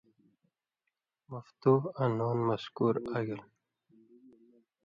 مفتُوح 1.31 1.81
آں 2.01 2.11
نُون 2.17 2.37
مکسُور 2.47 2.95
آگل 3.17 3.41